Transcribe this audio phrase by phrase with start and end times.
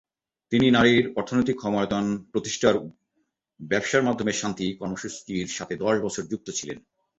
[0.51, 2.77] তিনি নারীর অর্থনৈতিক ক্ষমতায়ন প্রতিষ্ঠানের
[3.59, 6.77] 'ব্যবসার মাধ্যমে শান্তি' কর্মসূচির সাথে দশ বছর যুক্ত ছিলেন।